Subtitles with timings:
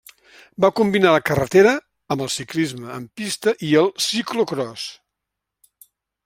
[0.63, 1.73] Va combinar la carretera
[2.15, 4.87] amb el ciclisme en pista i el ciclocròs.